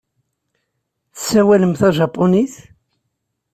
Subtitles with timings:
[1.13, 2.53] Tessawalem tajapunit.